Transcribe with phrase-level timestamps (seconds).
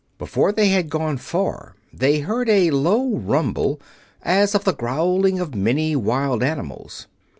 [0.17, 3.79] Before they had gone far they heard a low rumble,
[4.23, 7.05] as of the growling of many wild animals.